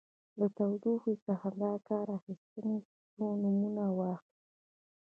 له 0.39 0.45
تودوخې 0.55 1.13
څخه 1.25 1.47
د 1.59 1.61
کار 1.87 2.07
اخیستنې 2.17 2.77
څو 3.13 3.25
نومونه 3.41 3.83
واخلئ. 3.97 4.27